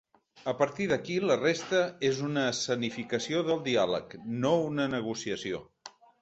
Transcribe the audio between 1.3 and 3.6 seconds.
la resta és una escenificació